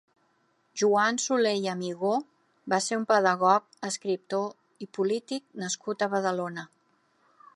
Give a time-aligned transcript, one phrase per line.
[0.81, 2.13] Joan Soler i Amigó
[2.73, 6.67] va ser un pedagog, escriptor i polític nascut a Badalona.